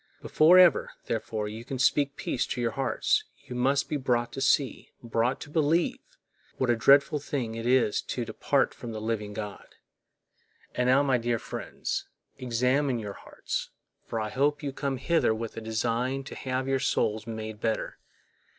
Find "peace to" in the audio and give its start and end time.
2.15-2.59